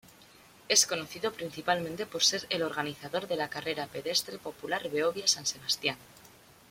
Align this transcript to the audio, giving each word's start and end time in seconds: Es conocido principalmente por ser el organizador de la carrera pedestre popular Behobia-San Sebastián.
Es 0.67 0.87
conocido 0.87 1.31
principalmente 1.31 2.07
por 2.07 2.23
ser 2.23 2.47
el 2.49 2.63
organizador 2.63 3.27
de 3.27 3.35
la 3.35 3.51
carrera 3.51 3.85
pedestre 3.85 4.39
popular 4.39 4.89
Behobia-San 4.89 5.45
Sebastián. 5.45 5.97